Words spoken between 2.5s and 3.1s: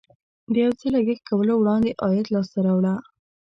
راوړه.